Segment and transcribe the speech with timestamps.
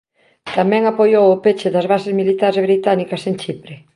[0.57, 3.75] Tamén apoiou o peche das bases militares británicas en Chipre.